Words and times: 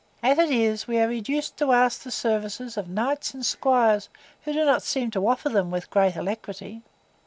As 0.23 0.39
it 0.39 0.49
is, 0.49 0.87
we 0.87 0.97
are 0.99 1.07
reduced 1.07 1.57
to 1.57 1.73
ask 1.73 2.09
services 2.09 2.75
of 2.75 2.89
knights 2.89 3.35
and 3.35 3.45
squires, 3.45 4.09
who 4.45 4.51
do 4.53 4.65
not 4.65 4.81
seem 4.81 5.11
to 5.11 5.27
offer 5.27 5.49
them 5.49 5.69
with 5.69 5.91
great 5.91 6.15
alacrity." 6.15 6.81